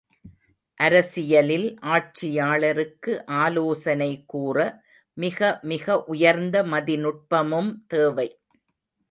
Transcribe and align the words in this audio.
அரசியலில் 0.79 1.67
ஆட்சியாளருக்கு 1.87 3.11
ஆலோசனை 3.41 4.09
கூற 4.25 4.57
மிக 5.17 5.39
மிக 5.63 5.99
உயர்ந்த 6.07 6.63
மதிநுட்பமும் 6.65 7.71
தேவை. 7.87 8.27